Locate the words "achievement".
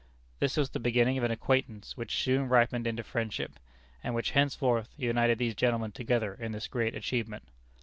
6.95-7.47